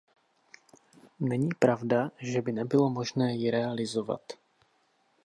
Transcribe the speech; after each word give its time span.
Není 1.19 1.49
pravda, 1.59 2.11
že 2.17 2.41
by 2.41 2.51
nebylo 2.51 2.89
možné 2.89 3.33
ji 3.35 3.51
realizovat. 3.51 4.21